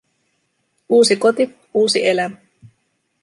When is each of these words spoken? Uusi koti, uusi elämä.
Uusi 0.89 1.15
koti, 1.15 1.55
uusi 1.73 2.07
elämä. 2.07 2.35